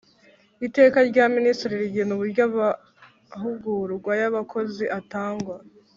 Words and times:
Iteka 0.67 0.97
rya 1.09 1.25
Minisitiri 1.35 1.75
rigena 1.83 2.11
uburyo 2.15 2.41
amahugurwa 2.49 4.11
y 4.21 4.23
abakozi 4.29 4.85
atangwa 4.99 5.55